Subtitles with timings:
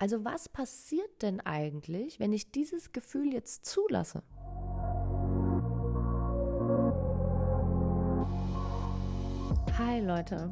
[0.00, 4.22] Also was passiert denn eigentlich, wenn ich dieses Gefühl jetzt zulasse?
[9.76, 10.50] Hi Leute.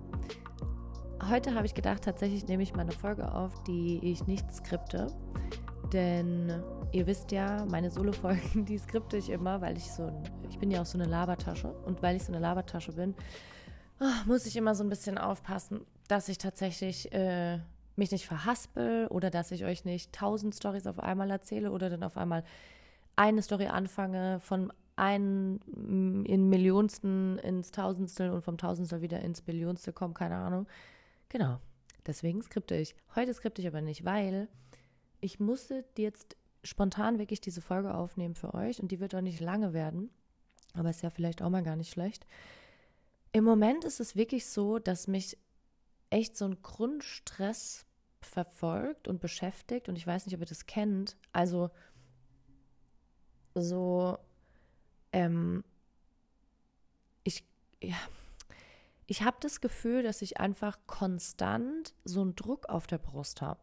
[1.30, 5.06] Heute habe ich gedacht, tatsächlich nehme ich mal eine Folge auf, die ich nicht skripte.
[5.94, 6.62] Denn
[6.92, 10.12] ihr wisst ja, meine Solo-Folgen, die skripte ich immer, weil ich so,
[10.50, 11.72] ich bin ja auch so eine Labertasche.
[11.86, 13.14] Und weil ich so eine Labertasche bin,
[13.98, 17.60] oh, muss ich immer so ein bisschen aufpassen, dass ich tatsächlich äh,
[17.98, 22.02] mich nicht verhaspel oder dass ich euch nicht tausend Stories auf einmal erzähle oder dann
[22.02, 22.44] auf einmal
[23.16, 29.42] eine Story anfange, von einem mm, in Millionsten ins Tausendstel und vom Tausendstel wieder ins
[29.42, 30.66] Billionstel kommen, keine Ahnung.
[31.28, 31.60] Genau.
[32.06, 32.94] Deswegen skripte ich.
[33.14, 34.48] Heute skripte ich aber nicht, weil
[35.20, 39.40] ich musste jetzt spontan wirklich diese Folge aufnehmen für euch und die wird auch nicht
[39.40, 40.10] lange werden.
[40.74, 42.26] Aber ist ja vielleicht auch mal gar nicht schlecht.
[43.32, 45.38] Im Moment ist es wirklich so, dass mich
[46.10, 47.84] echt so ein Grundstress
[48.28, 51.16] verfolgt und beschäftigt und ich weiß nicht, ob ihr das kennt.
[51.32, 51.70] Also
[53.54, 54.18] so,
[55.12, 55.64] ähm,
[57.24, 57.44] ich,
[57.82, 57.96] ja,
[59.06, 63.60] ich habe das Gefühl, dass ich einfach konstant so einen Druck auf der Brust habe.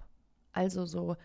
[0.51, 1.15] Also so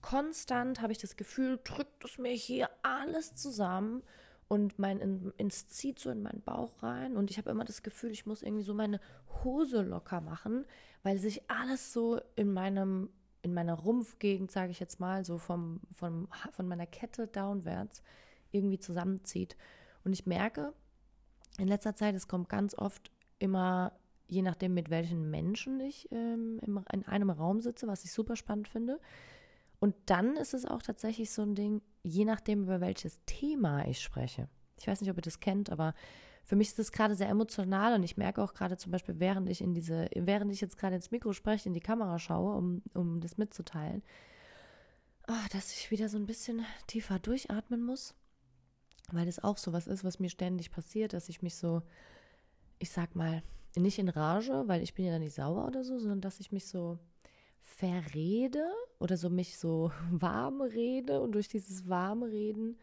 [0.00, 4.02] konstant habe ich das Gefühl, drückt es mir hier alles zusammen
[4.48, 7.82] und mein in, ins zieht so in meinen Bauch rein und ich habe immer das
[7.82, 9.00] Gefühl, ich muss irgendwie so meine
[9.42, 10.64] Hose locker machen,
[11.02, 13.10] weil sich alles so in meinem
[13.42, 18.02] in meiner Rumpfgegend, sage ich jetzt mal, so vom, vom von meiner Kette downwärts
[18.52, 19.56] irgendwie zusammenzieht
[20.04, 20.72] und ich merke
[21.58, 23.92] in letzter Zeit, es kommt ganz oft immer
[24.28, 26.60] je nachdem mit welchen Menschen ich ähm,
[26.92, 29.00] in einem Raum sitze, was ich super spannend finde.
[29.78, 34.00] Und dann ist es auch tatsächlich so ein Ding, je nachdem, über welches Thema ich
[34.00, 34.48] spreche.
[34.78, 35.94] Ich weiß nicht, ob ihr das kennt, aber
[36.44, 39.48] für mich ist das gerade sehr emotional und ich merke auch gerade zum Beispiel, während
[39.48, 42.82] ich in diese, während ich jetzt gerade ins Mikro spreche, in die Kamera schaue, um,
[42.94, 44.04] um das mitzuteilen,
[45.26, 48.14] oh, dass ich wieder so ein bisschen tiefer durchatmen muss,
[49.10, 51.82] weil das auch so was ist, was mir ständig passiert, dass ich mich so,
[52.78, 53.42] ich sag mal,
[53.74, 56.66] nicht in Rage, weil ich bin ja nicht sauer oder so, sondern dass ich mich
[56.66, 56.98] so
[57.66, 58.64] verrede
[58.98, 62.78] oder so mich so warm rede und durch dieses warme Reden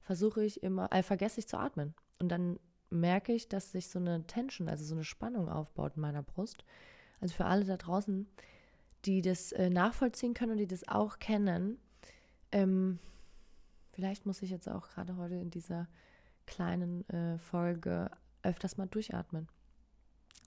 [0.00, 1.94] versuche ich immer, äh, vergesse ich zu atmen.
[2.18, 6.02] Und dann merke ich, dass sich so eine Tension, also so eine Spannung aufbaut in
[6.02, 6.64] meiner Brust.
[7.20, 8.26] Also für alle da draußen,
[9.04, 11.78] die das äh, nachvollziehen können und die das auch kennen,
[12.52, 12.98] ähm,
[13.92, 15.88] vielleicht muss ich jetzt auch gerade heute in dieser
[16.46, 18.10] kleinen äh, Folge
[18.42, 19.48] öfters mal durchatmen.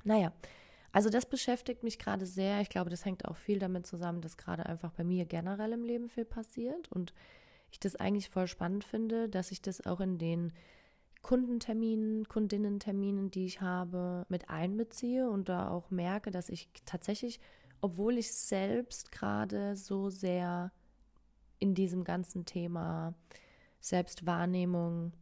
[0.04, 0.34] Naja,
[0.92, 2.62] also das beschäftigt mich gerade sehr.
[2.62, 5.84] Ich glaube, das hängt auch viel damit zusammen, dass gerade einfach bei mir generell im
[5.84, 7.14] Leben viel passiert und
[7.72, 10.52] ich das eigentlich voll spannend finde, dass ich das auch in den
[11.22, 17.40] Kundenterminen, Kundinnenterminen, die ich habe, mit einbeziehe und da auch merke, dass ich tatsächlich,
[17.80, 20.72] obwohl ich selbst gerade so sehr
[21.60, 23.14] in diesem ganzen Thema
[23.80, 25.21] Selbstwahrnehmung hm,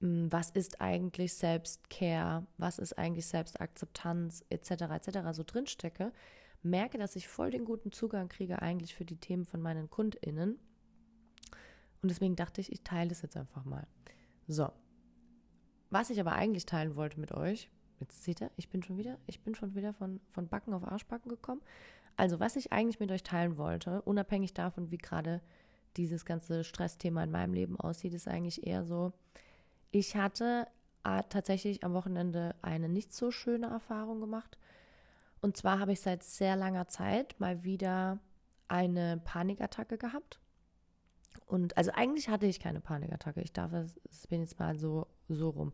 [0.00, 4.70] was ist eigentlich Selbstcare, was ist eigentlich Selbstakzeptanz etc.
[4.70, 5.18] etc.
[5.32, 6.12] so drinstecke,
[6.62, 10.58] merke, dass ich voll den guten Zugang kriege eigentlich für die Themen von meinen KundInnen.
[12.02, 13.86] Und deswegen dachte ich, ich teile das jetzt einfach mal.
[14.48, 14.70] So.
[15.90, 17.68] Was ich aber eigentlich teilen wollte mit euch,
[17.98, 20.84] jetzt seht ihr, ich bin schon wieder, ich bin schon wieder von, von Backen auf
[20.84, 21.60] Arschbacken gekommen.
[22.16, 25.42] Also, was ich eigentlich mit euch teilen wollte, unabhängig davon, wie gerade
[25.96, 29.12] dieses ganze Stressthema in meinem Leben aussieht, ist eigentlich eher so,
[29.90, 30.66] ich hatte
[31.04, 34.58] äh, tatsächlich am Wochenende eine nicht so schöne Erfahrung gemacht.
[35.40, 38.18] Und zwar habe ich seit sehr langer Zeit mal wieder
[38.68, 40.40] eine Panikattacke gehabt.
[41.46, 43.40] Und also eigentlich hatte ich keine Panikattacke.
[43.40, 45.72] Ich darf es, es bin jetzt mal so, so rum.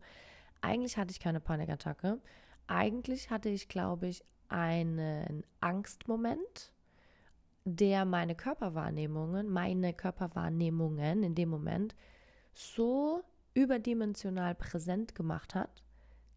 [0.61, 2.19] Eigentlich hatte ich keine Panikattacke.
[2.67, 6.71] Eigentlich hatte ich, glaube ich, einen Angstmoment,
[7.65, 11.95] der meine Körperwahrnehmungen, meine Körperwahrnehmungen in dem Moment
[12.53, 13.23] so
[13.57, 15.83] überdimensional präsent gemacht hat,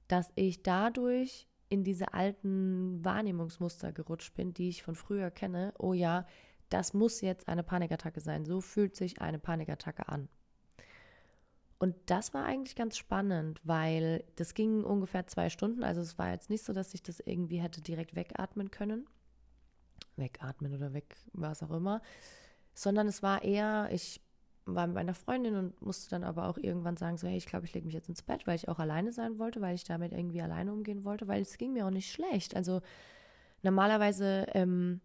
[0.09, 5.75] dass ich dadurch in diese alten Wahrnehmungsmuster gerutscht bin, die ich von früher kenne.
[5.79, 6.27] Oh ja,
[6.71, 8.47] das muss jetzt eine Panikattacke sein.
[8.47, 10.29] So fühlt sich eine Panikattacke an.
[11.79, 15.85] Und das war eigentlich ganz spannend, weil das ging ungefähr zwei Stunden.
[15.85, 19.07] Also es war jetzt nicht so, dass ich das irgendwie hätte direkt wegatmen können.
[20.17, 22.01] Wegatmen oder weg, was auch immer.
[22.75, 24.23] Sondern es war eher, ich
[24.75, 27.67] war mit meiner Freundin und musste dann aber auch irgendwann sagen, so, hey, ich glaube,
[27.67, 30.13] ich lege mich jetzt ins Bett, weil ich auch alleine sein wollte, weil ich damit
[30.13, 32.57] irgendwie alleine umgehen wollte, weil es ging mir auch nicht schlecht.
[32.57, 32.81] Also
[33.63, 35.01] normalerweise, ähm,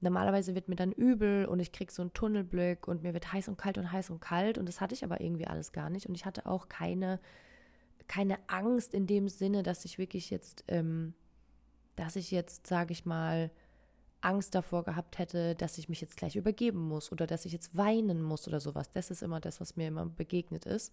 [0.00, 3.48] normalerweise wird mir dann übel und ich kriege so einen Tunnelblick und mir wird heiß
[3.48, 6.06] und kalt und heiß und kalt und das hatte ich aber irgendwie alles gar nicht
[6.06, 7.20] und ich hatte auch keine,
[8.08, 11.14] keine Angst in dem Sinne, dass ich wirklich jetzt, ähm,
[11.96, 13.50] dass ich jetzt, sage ich mal,
[14.20, 17.76] Angst davor gehabt hätte, dass ich mich jetzt gleich übergeben muss oder dass ich jetzt
[17.76, 18.90] weinen muss oder sowas.
[18.90, 20.92] Das ist immer das, was mir immer begegnet ist.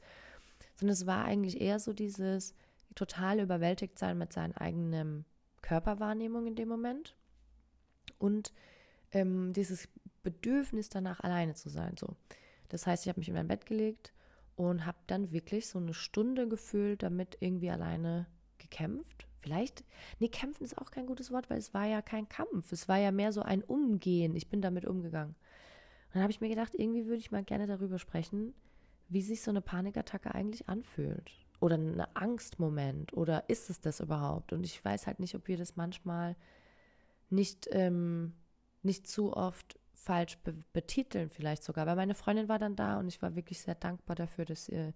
[0.75, 2.55] Sondern es war eigentlich eher so dieses
[2.95, 5.25] total überwältigt sein mit seinen eigenen
[5.61, 7.15] Körperwahrnehmung in dem Moment
[8.19, 8.53] und
[9.11, 9.87] ähm, dieses
[10.23, 11.95] Bedürfnis danach alleine zu sein.
[11.97, 12.15] So,
[12.69, 14.13] das heißt, ich habe mich in mein Bett gelegt
[14.55, 18.27] und habe dann wirklich so eine Stunde gefühlt damit irgendwie alleine
[18.57, 19.26] gekämpft.
[19.47, 19.85] Vielleicht,
[20.19, 22.73] nee, kämpfen ist auch kein gutes Wort, weil es war ja kein Kampf.
[22.73, 24.35] Es war ja mehr so ein Umgehen.
[24.35, 25.35] Ich bin damit umgegangen.
[26.07, 28.53] Und dann habe ich mir gedacht, irgendwie würde ich mal gerne darüber sprechen,
[29.07, 31.31] wie sich so eine Panikattacke eigentlich anfühlt.
[31.61, 33.13] Oder ein Angstmoment.
[33.13, 34.51] Oder ist es das überhaupt?
[34.51, 36.35] Und ich weiß halt nicht, ob wir das manchmal
[37.29, 38.33] nicht, ähm,
[38.83, 41.85] nicht zu oft falsch be betiteln, vielleicht sogar.
[41.87, 44.91] Weil meine Freundin war dann da und ich war wirklich sehr dankbar dafür, dass äh,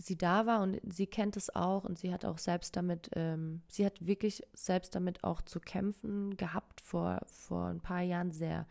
[0.00, 3.62] sie da war und sie kennt es auch und sie hat auch selbst damit, ähm,
[3.68, 8.66] sie hat wirklich selbst damit auch zu kämpfen gehabt vor, vor ein paar Jahren sehr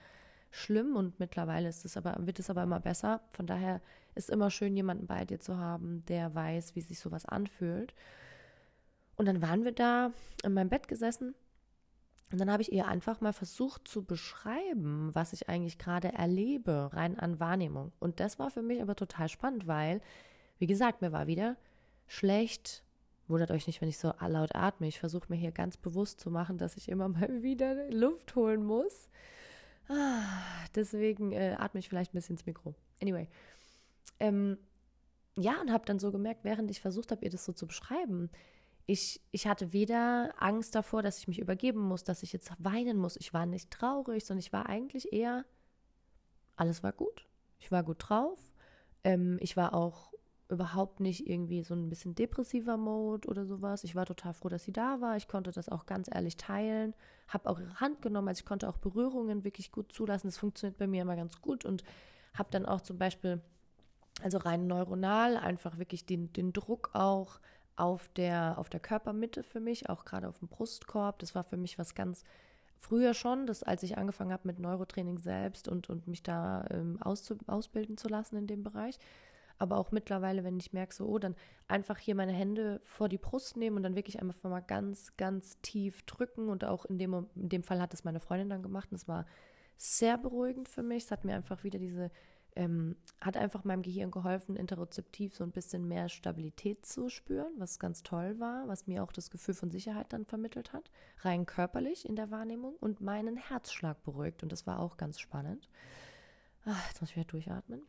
[0.51, 3.21] schlimm und mittlerweile ist es aber, wird es aber immer besser.
[3.29, 3.81] Von daher
[4.15, 7.93] ist immer schön, jemanden bei dir zu haben, der weiß, wie sich sowas anfühlt.
[9.15, 10.11] Und dann waren wir da
[10.43, 11.35] in meinem Bett gesessen
[12.31, 16.89] und dann habe ich ihr einfach mal versucht zu beschreiben, was ich eigentlich gerade erlebe,
[16.93, 17.91] rein an Wahrnehmung.
[17.99, 20.01] Und das war für mich aber total spannend, weil,
[20.59, 21.57] wie gesagt, mir war wieder
[22.07, 22.83] schlecht.
[23.27, 24.87] Wundert euch nicht, wenn ich so laut atme.
[24.87, 28.65] Ich versuche mir hier ganz bewusst zu machen, dass ich immer mal wieder Luft holen
[28.65, 29.09] muss.
[29.87, 30.21] Ah,
[30.75, 32.75] deswegen äh, atme ich vielleicht ein bisschen ins Mikro.
[33.01, 33.27] Anyway.
[34.19, 34.57] Ähm,
[35.37, 38.29] ja, und habe dann so gemerkt, während ich versucht habe, ihr das so zu beschreiben,
[38.85, 42.97] ich, ich hatte weder Angst davor, dass ich mich übergeben muss, dass ich jetzt weinen
[42.97, 43.17] muss.
[43.17, 45.45] Ich war nicht traurig, sondern ich war eigentlich eher,
[46.55, 47.27] alles war gut.
[47.59, 48.39] Ich war gut drauf.
[49.03, 50.08] Ähm, ich war auch
[50.49, 53.83] überhaupt nicht irgendwie so ein bisschen depressiver Mode oder sowas.
[53.83, 55.15] Ich war total froh, dass sie da war.
[55.15, 56.95] Ich konnte das auch ganz ehrlich teilen.
[57.27, 60.27] Habe auch ihre Hand genommen, also ich konnte auch Berührungen wirklich gut zulassen.
[60.27, 61.83] Das funktioniert bei mir immer ganz gut und
[62.33, 63.41] habe dann auch zum Beispiel,
[64.23, 67.39] also rein neuronal, einfach wirklich den, den Druck auch
[67.75, 71.19] auf der, auf der Körpermitte für mich, auch gerade auf dem Brustkorb.
[71.19, 72.23] Das war für mich was ganz
[72.79, 76.99] früher schon, dass als ich angefangen habe mit Neurotraining selbst und, und mich da ähm,
[77.01, 78.97] auszu, ausbilden zu lassen in dem Bereich.
[79.59, 81.35] Aber auch mittlerweile, wenn ich merke, so, oh, dann
[81.67, 85.59] einfach hier meine Hände vor die Brust nehmen und dann wirklich einfach mal ganz, ganz
[85.61, 86.49] tief drücken.
[86.49, 88.89] Und auch in dem, in dem Fall hat es meine Freundin dann gemacht.
[88.91, 89.25] Und es war
[89.77, 91.03] sehr beruhigend für mich.
[91.03, 92.09] Es hat mir einfach wieder diese
[92.55, 97.79] ähm, hat einfach meinem Gehirn geholfen, interozeptiv so ein bisschen mehr Stabilität zu spüren, was
[97.79, 100.89] ganz toll war, was mir auch das Gefühl von Sicherheit dann vermittelt hat,
[101.19, 105.69] rein körperlich in der Wahrnehmung und meinen Herzschlag beruhigt und das war auch ganz spannend.
[106.65, 107.83] Ach, jetzt muss ich wieder durchatmen.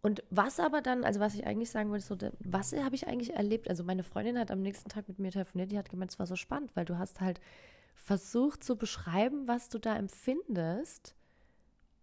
[0.00, 3.34] Und was aber dann, also was ich eigentlich sagen wollte, so, was habe ich eigentlich
[3.34, 3.68] erlebt?
[3.68, 6.26] Also meine Freundin hat am nächsten Tag mit mir telefoniert, die hat gemeint, es war
[6.26, 7.40] so spannend, weil du hast halt
[7.96, 11.16] versucht zu beschreiben, was du da empfindest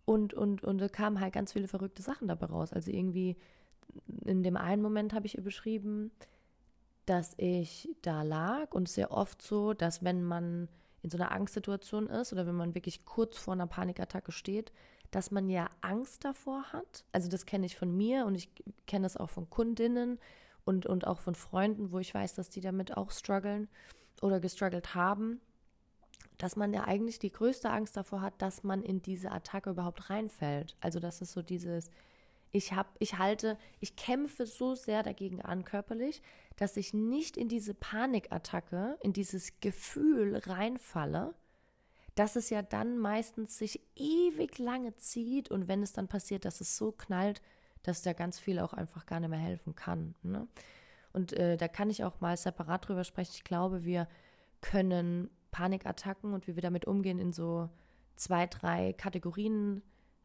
[0.03, 2.73] und, und, und da kamen halt ganz viele verrückte Sachen dabei raus.
[2.73, 3.37] Also irgendwie
[4.25, 6.11] in dem einen Moment habe ich ihr beschrieben,
[7.05, 10.67] dass ich da lag und sehr oft so, dass wenn man
[11.01, 14.71] in so einer Angstsituation ist oder wenn man wirklich kurz vor einer Panikattacke steht,
[15.11, 17.05] dass man ja Angst davor hat.
[17.11, 18.49] Also das kenne ich von mir und ich
[18.87, 20.19] kenne das auch von Kundinnen
[20.65, 23.67] und, und auch von Freunden, wo ich weiß, dass die damit auch strugglen
[24.21, 25.41] oder gestruggelt haben
[26.37, 30.09] dass man ja eigentlich die größte Angst davor hat, dass man in diese Attacke überhaupt
[30.09, 30.75] reinfällt.
[30.81, 31.89] Also das ist so dieses,
[32.51, 36.21] ich habe, ich halte, ich kämpfe so sehr dagegen an körperlich,
[36.55, 41.33] dass ich nicht in diese Panikattacke, in dieses Gefühl reinfalle,
[42.15, 46.61] dass es ja dann meistens sich ewig lange zieht und wenn es dann passiert, dass
[46.61, 47.41] es so knallt,
[47.83, 50.15] dass da ganz viel auch einfach gar nicht mehr helfen kann.
[50.23, 50.47] Ne?
[51.13, 53.33] Und äh, da kann ich auch mal separat drüber sprechen.
[53.35, 54.07] Ich glaube, wir
[54.61, 57.69] können Panikattacken und wie wir damit umgehen in so
[58.15, 59.81] zwei, drei Kategorien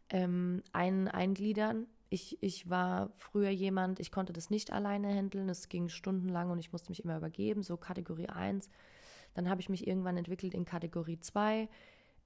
[0.08, 1.86] ähm, ein, eingliedern.
[2.08, 6.58] Ich, ich war früher jemand, ich konnte das nicht alleine handeln, es ging stundenlang und
[6.58, 8.68] ich musste mich immer übergeben, so Kategorie 1.
[9.34, 11.68] Dann habe ich mich irgendwann entwickelt in Kategorie 2.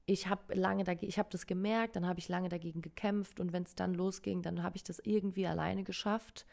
[0.07, 3.53] Ich habe lange dagegen, ich habe das gemerkt, dann habe ich lange dagegen gekämpft und
[3.53, 6.47] wenn es dann losging, dann habe ich das irgendwie alleine geschafft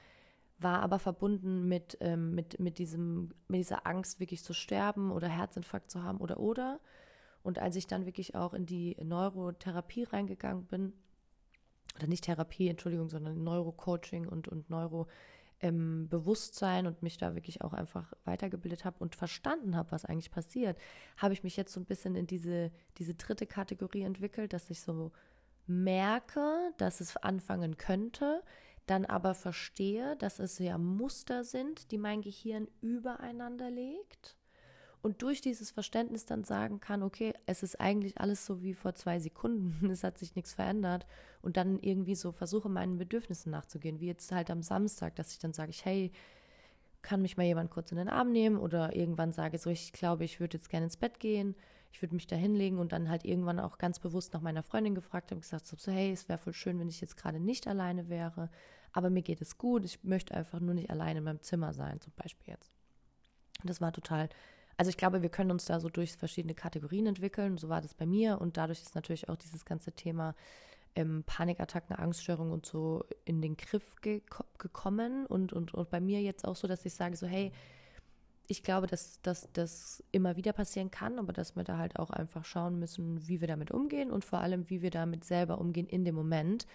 [0.64, 5.28] war aber verbunden mit, ähm, mit, mit, diesem, mit dieser Angst, wirklich zu sterben oder
[5.28, 6.80] Herzinfarkt zu haben oder oder.
[7.44, 10.94] Und als ich dann wirklich auch in die Neurotherapie reingegangen bin,
[11.98, 14.70] oder nicht Therapie, Entschuldigung, sondern Neurocoaching und, und
[15.62, 20.32] Neurobewusstsein ähm, und mich da wirklich auch einfach weitergebildet habe und verstanden habe, was eigentlich
[20.32, 20.78] passiert,
[21.18, 24.82] habe ich mich jetzt so ein bisschen in diese, diese dritte Kategorie entwickelt, dass ich
[24.82, 25.12] so
[25.68, 28.44] merke, dass es anfangen könnte,
[28.88, 34.38] dann aber verstehe, dass es ja Muster sind, die mein Gehirn übereinander legt
[35.02, 38.94] und durch dieses Verständnis dann sagen kann, okay, es ist eigentlich alles so wie vor
[38.94, 41.06] zwei Sekunden, es hat sich nichts verändert
[41.42, 45.40] und dann irgendwie so versuche, meinen Bedürfnissen nachzugehen, wie jetzt halt am Samstag, dass ich
[45.40, 46.12] dann sage, ich, hey,
[47.02, 50.24] kann mich mal jemand kurz in den Arm nehmen oder irgendwann sage so, ich glaube,
[50.24, 51.56] ich würde jetzt gerne ins Bett gehen,
[51.92, 54.96] ich würde mich da hinlegen und dann halt irgendwann auch ganz bewusst nach meiner Freundin
[54.96, 57.68] gefragt habe und gesagt so, hey, es wäre voll schön, wenn ich jetzt gerade nicht
[57.68, 58.50] alleine wäre,
[58.94, 62.00] aber mir geht es gut, ich möchte einfach nur nicht alleine in meinem Zimmer sein,
[62.00, 62.72] zum Beispiel jetzt.
[63.62, 64.30] Und das war total
[64.78, 67.58] also ich glaube, wir können uns da so durch verschiedene Kategorien entwickeln.
[67.58, 70.36] So war das bei mir und dadurch ist natürlich auch dieses ganze Thema
[70.96, 74.22] ähm, Panikattacken, Angststörungen und so in den Griff ge
[74.58, 77.52] gekommen und, und, und bei mir jetzt auch so, dass ich sage so, hey,
[78.48, 82.10] ich glaube, dass, dass das immer wieder passieren kann, aber dass wir da halt auch
[82.10, 85.88] einfach schauen müssen, wie wir damit umgehen und vor allem, wie wir damit selber umgehen
[85.88, 86.68] in dem Moment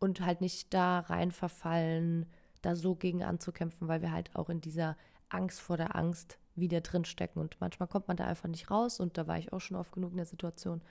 [0.00, 2.26] und halt nicht da rein verfallen,
[2.60, 4.96] da so gegen anzukämpfen, weil wir halt auch in dieser
[5.28, 7.40] Angst vor der Angst wieder drinstecken.
[7.40, 9.92] Und manchmal kommt man da einfach nicht raus und da war ich auch schon oft
[9.92, 10.82] genug in der Situation.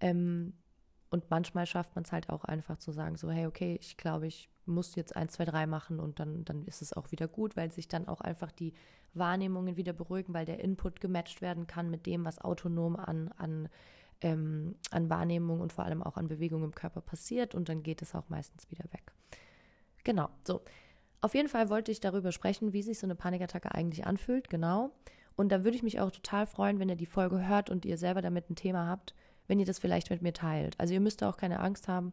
[0.00, 0.54] Ähm,
[1.10, 4.26] und manchmal schafft man es halt auch einfach zu sagen, so, hey, okay, ich glaube,
[4.26, 7.56] ich muss jetzt eins, zwei, drei machen und dann, dann ist es auch wieder gut,
[7.56, 8.74] weil sich dann auch einfach die
[9.14, 13.68] Wahrnehmungen wieder beruhigen, weil der Input gematcht werden kann mit dem, was autonom an, an,
[14.20, 18.02] ähm, an Wahrnehmung und vor allem auch an Bewegung im Körper passiert und dann geht
[18.02, 19.12] es auch meistens wieder weg.
[20.04, 20.60] Genau, so.
[21.20, 24.90] Auf jeden Fall wollte ich darüber sprechen, wie sich so eine Panikattacke eigentlich anfühlt, genau.
[25.36, 27.98] Und da würde ich mich auch total freuen, wenn ihr die Folge hört und ihr
[27.98, 29.14] selber damit ein Thema habt,
[29.46, 30.78] wenn ihr das vielleicht mit mir teilt.
[30.78, 32.12] Also ihr müsst auch keine Angst haben.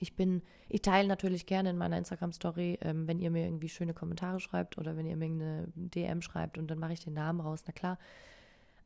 [0.00, 3.94] Ich bin, ich teile natürlich gerne in meiner Instagram-Story, ähm, wenn ihr mir irgendwie schöne
[3.94, 7.40] Kommentare schreibt oder wenn ihr mir eine DM schreibt und dann mache ich den Namen
[7.40, 7.98] raus, na klar.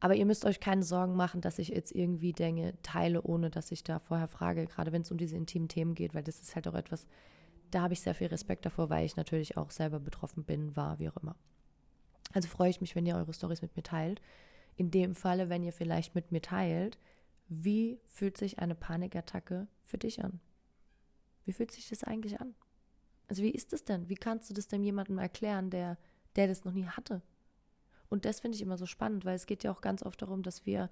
[0.00, 3.70] Aber ihr müsst euch keine Sorgen machen, dass ich jetzt irgendwie Dinge teile, ohne dass
[3.70, 6.54] ich da vorher frage, gerade wenn es um diese intimen Themen geht, weil das ist
[6.54, 7.06] halt auch etwas,
[7.72, 10.98] da habe ich sehr viel Respekt davor, weil ich natürlich auch selber betroffen bin, war,
[10.98, 11.36] wie auch immer.
[12.32, 14.20] Also freue ich mich, wenn ihr eure Stories mit mir teilt.
[14.76, 16.98] In dem Falle, wenn ihr vielleicht mit mir teilt,
[17.48, 20.40] wie fühlt sich eine Panikattacke für dich an?
[21.44, 22.54] Wie fühlt sich das eigentlich an?
[23.28, 24.08] Also wie ist das denn?
[24.08, 25.98] Wie kannst du das denn jemandem erklären, der,
[26.36, 27.22] der das noch nie hatte?
[28.08, 30.42] Und das finde ich immer so spannend, weil es geht ja auch ganz oft darum,
[30.42, 30.90] dass wir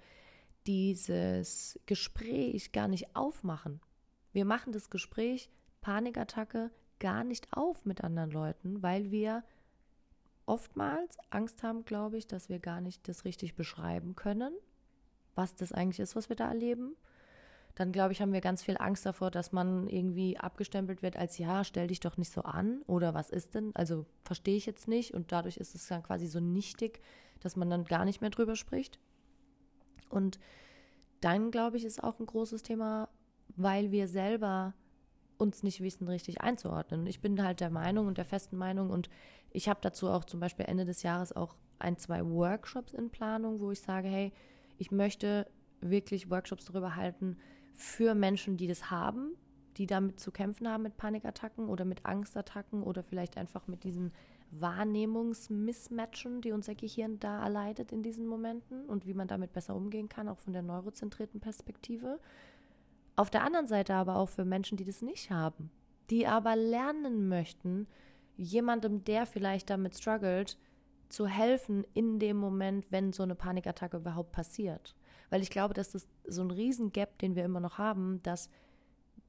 [0.67, 3.81] dieses Gespräch gar nicht aufmachen.
[4.33, 9.43] Wir machen das Gespräch Panikattacke gar nicht auf mit anderen Leuten, weil wir
[10.47, 14.53] oftmals Angst haben, glaube ich, dass wir gar nicht das richtig beschreiben können,
[15.35, 16.97] was das eigentlich ist, was wir da erleben.
[17.77, 21.39] Dann, glaube ich, haben wir ganz viel Angst davor, dass man irgendwie abgestempelt wird als,
[21.39, 23.71] ja, stell dich doch nicht so an oder was ist denn?
[23.75, 27.01] Also verstehe ich jetzt nicht und dadurch ist es dann quasi so nichtig,
[27.39, 28.99] dass man dann gar nicht mehr drüber spricht.
[30.09, 30.41] Und
[31.21, 33.09] dann, glaube ich, ist auch ein großes Thema,
[33.57, 34.75] weil wir selber
[35.41, 37.07] uns nicht wissen, richtig einzuordnen.
[37.07, 39.09] Ich bin halt der Meinung und der festen Meinung und
[39.51, 43.61] ich habe dazu auch zum Beispiel Ende des Jahres auch ein, zwei Workshops in Planung,
[43.61, 44.33] wo ich sage, hey,
[44.79, 45.47] ich möchte
[45.81, 47.39] wirklich Workshops darüber halten
[47.73, 49.33] für Menschen, die das haben,
[49.77, 54.13] die damit zu kämpfen haben mit Panikattacken oder mit Angstattacken oder vielleicht einfach mit diesen
[54.51, 60.09] Wahrnehmungsmismatchen, die unser Gehirn da erleidet in diesen Momenten und wie man damit besser umgehen
[60.09, 62.19] kann, auch von der neurozentrierten Perspektive.
[63.21, 65.71] Auf der anderen Seite aber auch für Menschen, die das nicht haben,
[66.09, 67.87] die aber lernen möchten,
[68.39, 70.57] jemandem, der vielleicht damit struggelt,
[71.11, 74.97] zu helfen in dem Moment, wenn so eine Panikattacke überhaupt passiert.
[75.29, 78.49] Weil ich glaube, dass das so ein Riesengap, den wir immer noch haben, dass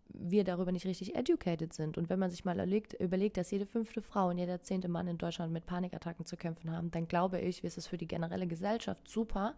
[0.08, 1.98] wir darüber nicht richtig educated sind.
[1.98, 5.10] Und wenn man sich mal überlegt, überlegt, dass jede fünfte Frau und jeder zehnte Mann
[5.10, 8.48] in Deutschland mit Panikattacken zu kämpfen haben, dann glaube ich, ist es für die generelle
[8.48, 9.54] Gesellschaft super,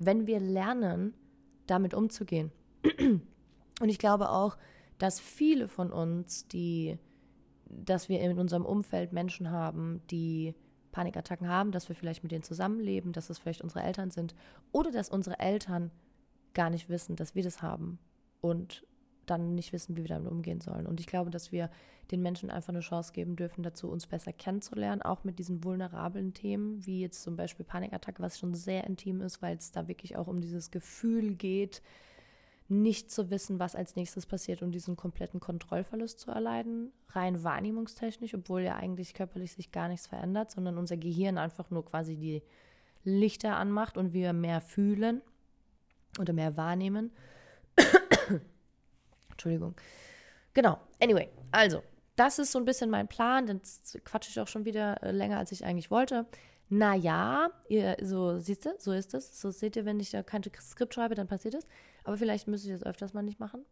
[0.00, 1.14] wenn wir lernen,
[1.68, 2.50] damit umzugehen.
[3.80, 4.56] Und ich glaube auch,
[4.98, 6.98] dass viele von uns, die,
[7.66, 10.54] dass wir in unserem Umfeld Menschen haben, die
[10.90, 14.34] Panikattacken haben, dass wir vielleicht mit denen zusammenleben, dass es vielleicht unsere Eltern sind
[14.72, 15.90] oder dass unsere Eltern
[16.54, 17.98] gar nicht wissen, dass wir das haben
[18.40, 18.84] und
[19.26, 20.86] dann nicht wissen, wie wir damit umgehen sollen.
[20.86, 21.70] Und ich glaube, dass wir
[22.10, 26.32] den Menschen einfach eine Chance geben dürfen, dazu uns besser kennenzulernen, auch mit diesen vulnerablen
[26.32, 30.16] Themen, wie jetzt zum Beispiel Panikattacke, was schon sehr intim ist, weil es da wirklich
[30.16, 31.82] auch um dieses Gefühl geht,
[32.68, 38.34] nicht zu wissen, was als nächstes passiert und diesen kompletten Kontrollverlust zu erleiden, rein wahrnehmungstechnisch,
[38.34, 42.42] obwohl ja eigentlich körperlich sich gar nichts verändert, sondern unser Gehirn einfach nur quasi die
[43.04, 45.22] Lichter anmacht und wir mehr fühlen
[46.18, 47.10] oder mehr wahrnehmen.
[49.30, 49.74] Entschuldigung.
[50.52, 50.78] Genau.
[51.00, 51.82] Anyway, also,
[52.16, 53.46] das ist so ein bisschen mein Plan.
[53.46, 53.62] Dann
[54.04, 56.26] quatsche ich auch schon wieder äh, länger, als ich eigentlich wollte.
[56.70, 59.40] Naja, ihr, so siehst du, so ist es.
[59.40, 61.66] So seht ihr, wenn ich da kein Skript schreibe, dann passiert es.
[62.04, 63.64] Aber vielleicht müsste ich das öfters mal nicht machen.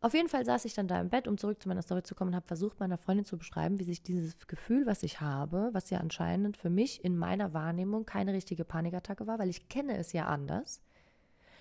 [0.00, 2.16] Auf jeden Fall saß ich dann da im Bett, um zurück zu meiner Story zu
[2.16, 5.70] kommen und habe versucht, meiner Freundin zu beschreiben, wie sich dieses Gefühl, was ich habe,
[5.72, 9.96] was ja anscheinend für mich in meiner Wahrnehmung keine richtige Panikattacke war, weil ich kenne
[9.96, 10.80] es ja anders.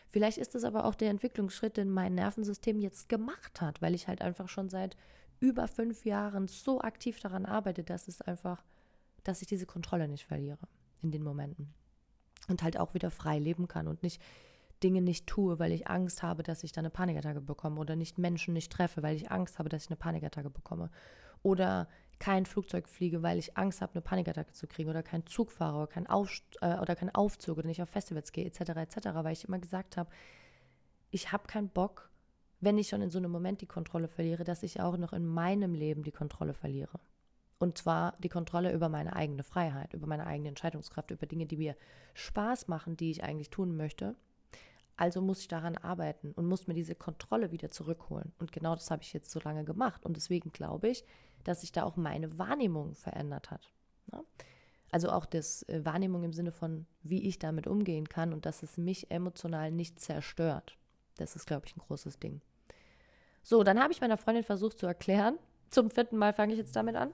[0.10, 4.08] Vielleicht ist es aber auch der Entwicklungsschritt, den mein Nervensystem jetzt gemacht hat, weil ich
[4.08, 4.98] halt einfach schon seit
[5.40, 8.64] über fünf Jahren so aktiv daran arbeite, dass es einfach,
[9.24, 10.68] dass ich diese Kontrolle nicht verliere
[11.02, 11.74] in den Momenten
[12.48, 14.22] und halt auch wieder frei leben kann und nicht
[14.84, 18.18] Dinge nicht tue, weil ich Angst habe, dass ich da eine Panikattacke bekomme oder nicht
[18.18, 20.90] Menschen nicht treffe, weil ich Angst habe, dass ich eine Panikattacke bekomme
[21.44, 21.88] oder
[22.20, 25.78] kein Flugzeug fliege, weil ich Angst habe, eine Panikattacke zu kriegen oder kein Zug fahre
[25.78, 28.60] oder kein, Auf, äh, oder kein Aufzug oder nicht auf Festivals gehe etc.
[28.60, 30.10] etc., weil ich immer gesagt habe,
[31.10, 32.10] ich habe keinen Bock,
[32.60, 35.26] wenn ich schon in so einem Moment die Kontrolle verliere, dass ich auch noch in
[35.26, 37.00] meinem Leben die Kontrolle verliere.
[37.62, 41.58] Und zwar die Kontrolle über meine eigene Freiheit, über meine eigene Entscheidungskraft, über Dinge, die
[41.58, 41.76] mir
[42.14, 44.16] Spaß machen, die ich eigentlich tun möchte
[45.02, 48.34] also muss ich daran arbeiten und muss mir diese Kontrolle wieder zurückholen.
[48.38, 50.06] Und genau das habe ich jetzt so lange gemacht.
[50.06, 51.04] Und deswegen glaube ich,
[51.44, 53.72] dass sich da auch meine Wahrnehmung verändert hat.
[54.12, 54.24] Ja?
[54.92, 58.62] Also auch das äh, Wahrnehmung im Sinne von, wie ich damit umgehen kann und dass
[58.62, 60.78] es mich emotional nicht zerstört.
[61.18, 62.40] Das ist, glaube ich, ein großes Ding.
[63.42, 65.40] So, dann habe ich meiner Freundin versucht zu erklären,
[65.72, 67.12] zum vierten Mal fange ich jetzt damit an,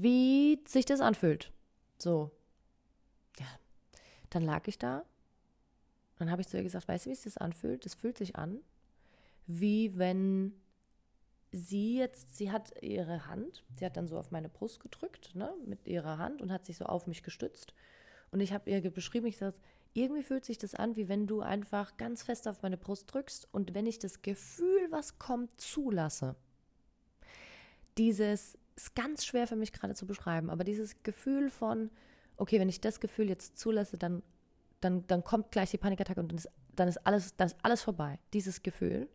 [0.00, 1.52] wie sich das anfühlt.
[1.98, 2.30] So,
[3.38, 3.46] ja,
[4.30, 5.04] dann lag ich da
[6.22, 7.84] dann habe ich zu ihr gesagt, weißt du, wie sich das anfühlt?
[7.84, 8.60] Das fühlt sich an,
[9.48, 10.54] wie wenn
[11.50, 15.52] sie jetzt, sie hat ihre Hand, sie hat dann so auf meine Brust gedrückt, ne,
[15.66, 17.74] mit ihrer Hand und hat sich so auf mich gestützt.
[18.30, 19.56] Und ich habe ihr beschrieben, ich sage,
[19.94, 23.48] irgendwie fühlt sich das an, wie wenn du einfach ganz fest auf meine Brust drückst
[23.50, 26.36] und wenn ich das Gefühl, was kommt, zulasse.
[27.98, 31.90] Dieses ist ganz schwer für mich gerade zu beschreiben, aber dieses Gefühl von,
[32.36, 34.22] okay, wenn ich das Gefühl jetzt zulasse, dann
[34.82, 37.82] dann, dann kommt gleich die Panikattacke und dann ist, dann ist alles, das ist alles
[37.82, 39.08] vorbei, dieses Gefühl.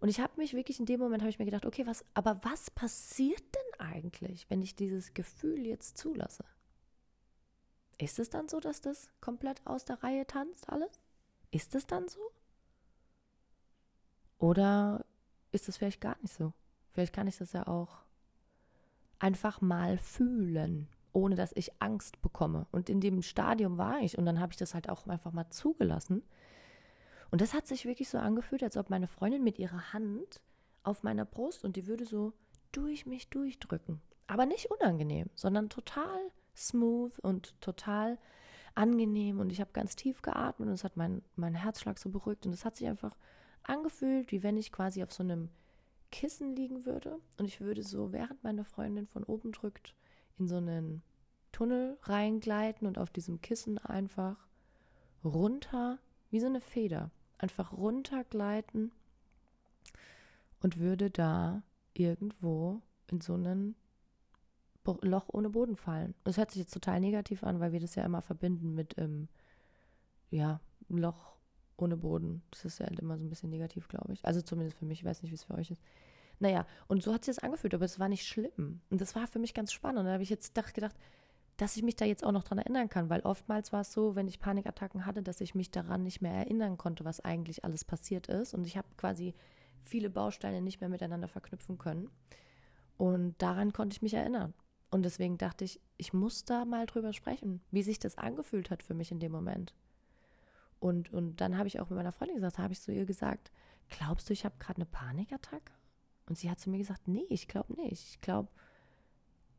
[0.00, 2.40] Und ich habe mich wirklich in dem Moment habe ich mir gedacht, okay, was, aber
[2.42, 6.44] was passiert denn eigentlich, wenn ich dieses Gefühl jetzt zulasse?
[7.98, 11.02] Ist es dann so, dass das komplett aus der Reihe tanzt, alles?
[11.50, 12.20] Ist es dann so?
[14.38, 15.04] Oder
[15.52, 16.54] ist es vielleicht gar nicht so?
[16.92, 17.98] Vielleicht kann ich das ja auch
[19.20, 22.66] einfach mal fühlen ohne dass ich Angst bekomme.
[22.70, 25.48] Und in dem Stadium war ich und dann habe ich das halt auch einfach mal
[25.50, 26.22] zugelassen.
[27.30, 30.40] Und das hat sich wirklich so angefühlt, als ob meine Freundin mit ihrer Hand
[30.82, 32.32] auf meiner Brust und die würde so
[32.72, 34.00] durch mich durchdrücken.
[34.26, 36.18] Aber nicht unangenehm, sondern total
[36.56, 38.18] smooth und total
[38.74, 39.40] angenehm.
[39.40, 42.46] Und ich habe ganz tief geatmet und es hat meinen mein Herzschlag so beruhigt.
[42.46, 43.16] Und es hat sich einfach
[43.62, 45.50] angefühlt, wie wenn ich quasi auf so einem
[46.10, 47.18] Kissen liegen würde.
[47.38, 49.94] Und ich würde so, während meine Freundin von oben drückt,
[50.38, 51.02] in so einen
[51.52, 54.36] Tunnel reingleiten und auf diesem Kissen einfach
[55.24, 55.98] runter,
[56.30, 58.92] wie so eine Feder, einfach runtergleiten
[60.62, 61.62] und würde da
[61.94, 63.74] irgendwo in so einen
[65.02, 66.14] Loch ohne Boden fallen.
[66.24, 69.28] Das hört sich jetzt total negativ an, weil wir das ja immer verbinden mit, ähm,
[70.30, 71.36] ja, Loch
[71.80, 72.42] ohne Boden.
[72.50, 74.24] Das ist ja halt immer so ein bisschen negativ, glaube ich.
[74.24, 75.82] Also zumindest für mich, ich weiß nicht, wie es für euch ist.
[76.38, 78.80] Naja, und so hat sich das angefühlt, aber es war nicht schlimm.
[78.90, 80.00] Und das war für mich ganz spannend.
[80.00, 80.96] Und da habe ich jetzt gedacht,
[81.58, 84.16] dass ich mich da jetzt auch noch dran erinnern kann, weil oftmals war es so,
[84.16, 87.84] wenn ich Panikattacken hatte, dass ich mich daran nicht mehr erinnern konnte, was eigentlich alles
[87.84, 88.54] passiert ist.
[88.54, 89.34] Und ich habe quasi
[89.84, 92.08] viele Bausteine nicht mehr miteinander verknüpfen können.
[92.96, 94.54] Und daran konnte ich mich erinnern.
[94.90, 98.82] Und deswegen dachte ich, ich muss da mal drüber sprechen, wie sich das angefühlt hat
[98.82, 99.74] für mich in dem Moment.
[100.80, 103.52] Und, und dann habe ich auch mit meiner Freundin gesagt, habe ich zu ihr gesagt,
[103.90, 105.72] glaubst du, ich habe gerade eine Panikattacke?
[106.26, 108.08] Und sie hat zu mir gesagt, nee, ich glaube nicht.
[108.08, 108.48] Ich glaube,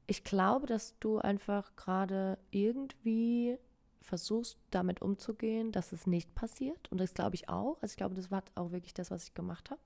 [0.08, 3.58] ich glaube, dass du einfach gerade irgendwie
[4.02, 6.92] versuchst, damit umzugehen, dass es nicht passiert.
[6.92, 7.78] Und das glaube ich auch.
[7.82, 9.82] Also ich glaube, das war auch wirklich das, was ich gemacht habe.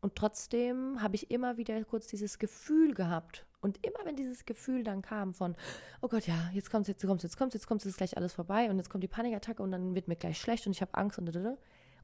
[0.00, 3.46] Und trotzdem habe ich immer wieder kurz dieses Gefühl gehabt.
[3.66, 5.54] Und immer wenn dieses Gefühl dann kam von,
[6.00, 8.70] oh Gott, ja, jetzt kommt jetzt kommt jetzt kommt jetzt kommt jetzt gleich alles vorbei
[8.70, 11.18] und jetzt kommt die Panikattacke und dann wird mir gleich schlecht und ich habe Angst
[11.18, 11.26] und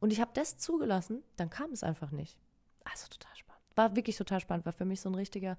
[0.00, 2.36] und ich habe das zugelassen, dann kam es einfach nicht.
[2.84, 5.58] Also total spannend war wirklich total spannend, war für mich so ein richtiger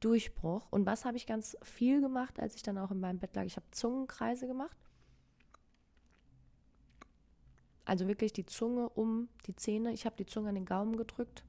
[0.00, 0.66] Durchbruch.
[0.70, 3.44] Und was habe ich ganz viel gemacht, als ich dann auch in meinem Bett lag?
[3.44, 4.76] Ich habe Zungenkreise gemacht.
[7.84, 9.92] Also wirklich die Zunge um die Zähne.
[9.92, 11.42] Ich habe die Zunge an den Gaumen gedrückt,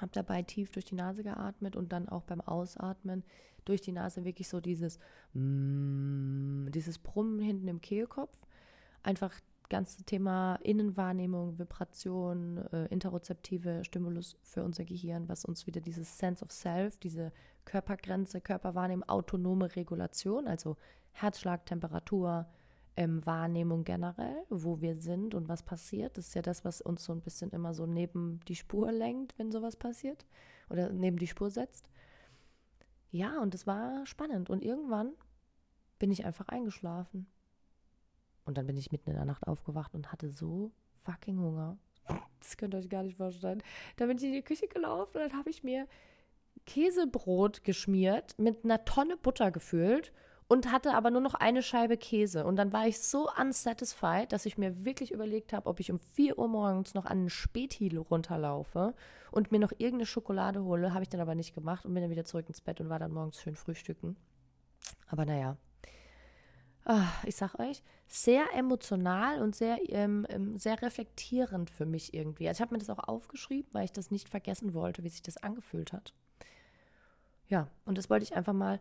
[0.00, 3.24] habe dabei tief durch die Nase geatmet und dann auch beim Ausatmen
[3.64, 4.98] durch die Nase wirklich so dieses,
[5.34, 8.38] mm, dieses Brummen hinten im Kehlkopf.
[9.02, 9.32] Einfach
[9.68, 16.42] ganze Thema Innenwahrnehmung, Vibration, äh, interozeptive Stimulus für unser Gehirn, was uns wieder dieses Sense
[16.44, 17.32] of Self, diese
[17.64, 20.76] Körpergrenze, Körperwahrnehmung, autonome Regulation, also
[21.12, 22.46] Herzschlag, Temperatur,
[22.98, 26.18] ähm, Wahrnehmung generell, wo wir sind und was passiert.
[26.18, 29.38] Das ist ja das, was uns so ein bisschen immer so neben die Spur lenkt,
[29.38, 30.26] wenn sowas passiert
[30.68, 31.88] oder neben die Spur setzt.
[33.12, 34.50] Ja, und es war spannend.
[34.50, 35.12] Und irgendwann
[36.00, 37.28] bin ich einfach eingeschlafen.
[38.44, 40.72] Und dann bin ich mitten in der Nacht aufgewacht und hatte so
[41.04, 41.78] fucking Hunger.
[42.40, 43.62] Das könnt ihr euch gar nicht vorstellen.
[43.96, 45.86] Da bin ich in die Küche gelaufen und dann habe ich mir
[46.66, 50.12] Käsebrot geschmiert, mit einer Tonne Butter gefüllt
[50.48, 52.44] und hatte aber nur noch eine Scheibe Käse.
[52.44, 56.00] Und dann war ich so unsatisfied, dass ich mir wirklich überlegt habe, ob ich um
[56.00, 58.94] 4 Uhr morgens noch an einen Späthil runterlaufe
[59.30, 60.94] und mir noch irgendeine Schokolade hole.
[60.94, 62.98] Habe ich dann aber nicht gemacht und bin dann wieder zurück ins Bett und war
[62.98, 64.16] dann morgens schön frühstücken.
[65.06, 65.58] Aber naja.
[66.90, 72.48] Ach, ich sag euch, sehr emotional und sehr, ähm, ähm sehr reflektierend für mich irgendwie.
[72.48, 75.22] Also ich habe mir das auch aufgeschrieben, weil ich das nicht vergessen wollte, wie sich
[75.22, 76.14] das angefühlt hat.
[77.48, 78.80] Ja, und das wollte ich einfach mal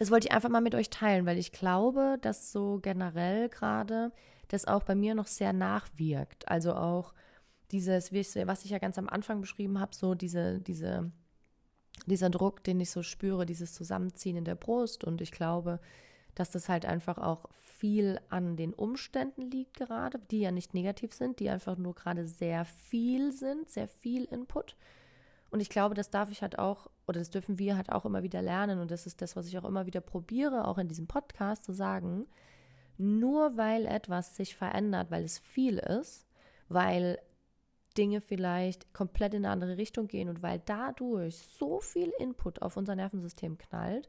[0.00, 4.12] das wollte ich einfach mal mit euch teilen, weil ich glaube, dass so generell gerade
[4.48, 6.48] das auch bei mir noch sehr nachwirkt.
[6.48, 7.12] Also auch
[7.70, 11.12] dieses, was ich ja ganz am Anfang beschrieben habe, so diese, diese,
[12.06, 15.04] dieser Druck, den ich so spüre, dieses Zusammenziehen in der Brust.
[15.04, 15.80] Und ich glaube,
[16.34, 21.12] dass das halt einfach auch viel an den Umständen liegt gerade, die ja nicht negativ
[21.12, 24.76] sind, die einfach nur gerade sehr viel sind, sehr viel Input.
[25.50, 28.22] Und ich glaube, das darf ich halt auch, oder das dürfen wir halt auch immer
[28.22, 28.78] wieder lernen.
[28.78, 31.72] Und das ist das, was ich auch immer wieder probiere, auch in diesem Podcast zu
[31.72, 32.26] sagen.
[32.96, 36.26] Nur weil etwas sich verändert, weil es viel ist,
[36.68, 37.18] weil
[37.98, 42.76] Dinge vielleicht komplett in eine andere Richtung gehen und weil dadurch so viel Input auf
[42.76, 44.08] unser Nervensystem knallt,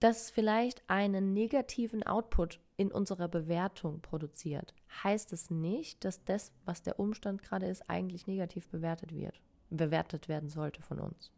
[0.00, 6.82] das vielleicht einen negativen Output in unserer Bewertung produziert, heißt es nicht, dass das, was
[6.82, 11.30] der Umstand gerade ist, eigentlich negativ bewertet wird bewertet werden sollte von uns.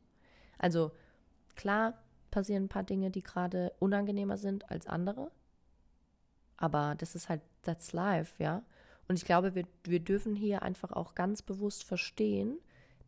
[0.63, 0.93] Also
[1.55, 1.95] klar
[2.31, 5.31] passieren ein paar Dinge, die gerade unangenehmer sind als andere,
[6.57, 8.63] aber das ist halt, that's life, ja.
[9.09, 12.59] Und ich glaube, wir, wir dürfen hier einfach auch ganz bewusst verstehen,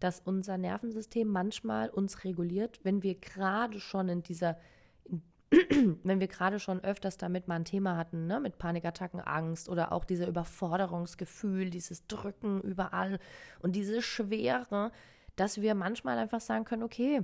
[0.00, 4.58] dass unser Nervensystem manchmal uns reguliert, wenn wir gerade schon in dieser,
[5.04, 5.22] in,
[6.02, 9.92] wenn wir gerade schon öfters damit mal ein Thema hatten, ne, mit Panikattacken, Angst oder
[9.92, 13.18] auch dieser Überforderungsgefühl, dieses Drücken überall
[13.60, 14.90] und diese Schwere,
[15.36, 17.22] dass wir manchmal einfach sagen können, okay,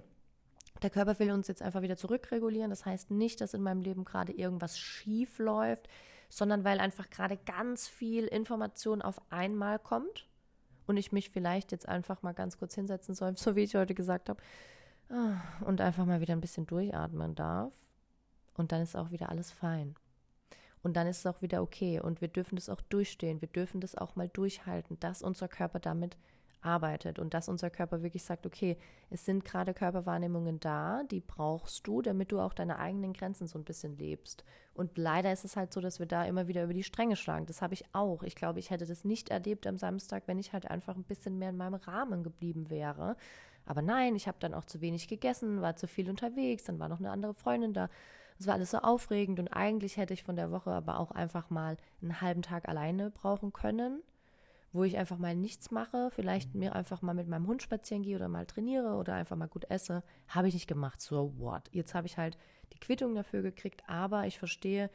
[0.83, 2.71] der Körper will uns jetzt einfach wieder zurückregulieren.
[2.71, 5.89] Das heißt nicht, dass in meinem Leben gerade irgendwas schief läuft,
[6.29, 10.29] sondern weil einfach gerade ganz viel Information auf einmal kommt
[10.87, 13.95] und ich mich vielleicht jetzt einfach mal ganz kurz hinsetzen soll, so wie ich heute
[13.95, 14.41] gesagt habe,
[15.11, 17.73] ah, und einfach mal wieder ein bisschen durchatmen darf.
[18.55, 19.95] Und dann ist auch wieder alles fein.
[20.83, 22.01] Und dann ist es auch wieder okay.
[22.01, 23.41] Und wir dürfen das auch durchstehen.
[23.41, 26.17] Wir dürfen das auch mal durchhalten, dass unser Körper damit
[26.63, 28.77] arbeitet und dass unser Körper wirklich sagt, okay,
[29.09, 33.59] es sind gerade Körperwahrnehmungen da, die brauchst du, damit du auch deine eigenen Grenzen so
[33.59, 34.45] ein bisschen lebst.
[34.75, 37.47] Und leider ist es halt so, dass wir da immer wieder über die Stränge schlagen.
[37.47, 38.23] Das habe ich auch.
[38.23, 41.39] Ich glaube, ich hätte das nicht erlebt am Samstag, wenn ich halt einfach ein bisschen
[41.39, 43.17] mehr in meinem Rahmen geblieben wäre.
[43.67, 46.89] Aber nein, ich habe dann auch zu wenig gegessen, war zu viel unterwegs, dann war
[46.89, 47.89] noch eine andere Freundin da.
[48.39, 51.51] Es war alles so aufregend und eigentlich hätte ich von der Woche aber auch einfach
[51.51, 54.03] mal einen halben Tag alleine brauchen können
[54.73, 58.17] wo ich einfach mal nichts mache, vielleicht mir einfach mal mit meinem Hund spazieren gehe
[58.17, 61.01] oder mal trainiere oder einfach mal gut esse, habe ich nicht gemacht.
[61.01, 61.69] So what?
[61.73, 62.39] Jetzt habe ich halt
[62.73, 64.91] die Quittung dafür gekriegt, aber ich verstehe,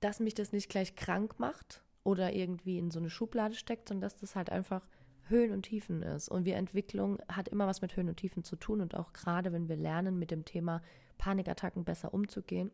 [0.00, 4.02] dass mich das nicht gleich krank macht oder irgendwie in so eine Schublade steckt, sondern
[4.02, 4.86] dass das halt einfach
[5.28, 6.28] Höhen und Tiefen ist.
[6.28, 9.52] Und wir Entwicklung hat immer was mit Höhen und Tiefen zu tun und auch gerade
[9.52, 10.82] wenn wir lernen, mit dem Thema
[11.18, 12.70] Panikattacken besser umzugehen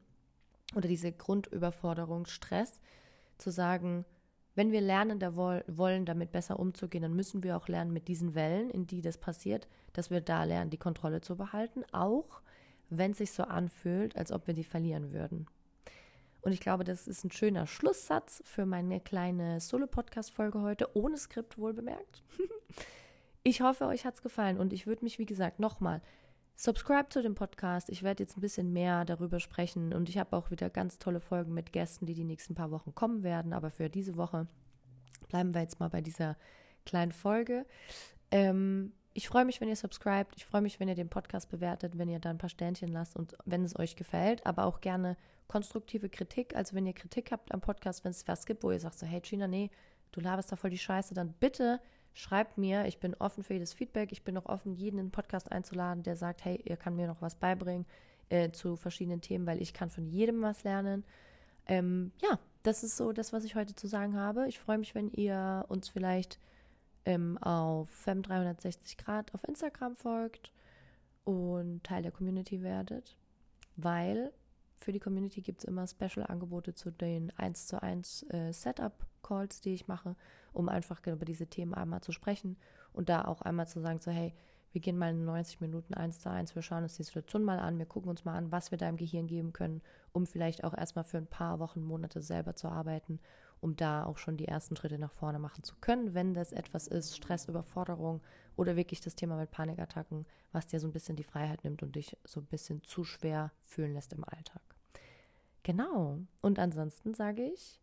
[0.75, 2.81] oder diese Grundüberforderung, Stress,
[3.39, 4.05] zu sagen,
[4.55, 8.35] wenn wir lernen da wollen, damit besser umzugehen, dann müssen wir auch lernen mit diesen
[8.35, 12.43] Wellen, in die das passiert, dass wir da lernen, die Kontrolle zu behalten, auch
[12.89, 15.47] wenn es sich so anfühlt, als ob wir die verlieren würden.
[16.43, 21.59] Und ich glaube, das ist ein schöner Schlusssatz für meine kleine Solo-Podcast-Folge heute, ohne Skript
[21.59, 22.23] wohl bemerkt.
[23.43, 26.01] ich hoffe, euch hat es gefallen und ich würde mich, wie gesagt, nochmal
[26.57, 27.89] Subscribe zu dem Podcast.
[27.89, 31.21] Ich werde jetzt ein bisschen mehr darüber sprechen und ich habe auch wieder ganz tolle
[31.21, 33.53] Folgen mit Gästen, die die nächsten paar Wochen kommen werden.
[33.53, 34.47] Aber für diese Woche
[35.29, 36.37] bleiben wir jetzt mal bei dieser
[36.85, 37.67] kleinen Folge.
[38.31, 40.35] Ähm, ich freue mich, wenn ihr subscribt.
[40.37, 43.17] Ich freue mich, wenn ihr den Podcast bewertet, wenn ihr da ein paar Sternchen lasst
[43.17, 44.47] und wenn es euch gefällt.
[44.47, 45.17] Aber auch gerne
[45.49, 46.55] konstruktive Kritik.
[46.55, 49.07] Also wenn ihr Kritik habt am Podcast, wenn es was gibt, wo ihr sagt so,
[49.07, 49.71] hey Gina, nee,
[50.13, 51.81] du laberst da voll die Scheiße, dann bitte
[52.13, 54.13] Schreibt mir, ich bin offen für jedes Feedback.
[54.13, 57.07] Ich bin auch offen, jeden in den Podcast einzuladen, der sagt, hey, ihr kann mir
[57.07, 57.87] noch was beibringen
[58.29, 61.05] äh, zu verschiedenen Themen, weil ich kann von jedem was lernen.
[61.67, 64.49] Ähm, ja, das ist so das, was ich heute zu sagen habe.
[64.49, 66.39] Ich freue mich, wenn ihr uns vielleicht
[67.05, 70.53] ähm, auf Fem360 Grad auf Instagram folgt
[71.25, 73.17] und Teil der Community werdet,
[73.77, 74.33] weil
[74.79, 79.75] für die Community gibt es immer Special-Angebote zu den 1 zu 1 äh, Setup-Calls, die
[79.75, 80.17] ich mache,
[80.53, 82.57] um einfach über diese Themen einmal zu sprechen
[82.93, 84.35] und da auch einmal zu sagen, so hey,
[84.73, 87.59] wir gehen mal in 90 Minuten 1 zu 1, wir schauen uns die Situation mal
[87.59, 89.83] an, wir gucken uns mal an, was wir deinem Gehirn geben können,
[90.13, 93.19] um vielleicht auch erstmal für ein paar Wochen, Monate selber zu arbeiten,
[93.61, 96.87] um da auch schon die ersten Schritte nach vorne machen zu können, wenn das etwas
[96.87, 98.23] ist, Stress, Überforderung
[98.57, 101.97] oder wirklich das Thema mit Panikattacken, was dir so ein bisschen die Freiheit nimmt und
[101.97, 104.63] dich so ein bisschen zu schwer fühlen lässt im Alltag.
[105.63, 106.21] Genau.
[106.41, 107.81] Und ansonsten sage ich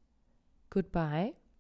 [0.70, 1.34] Goodbye,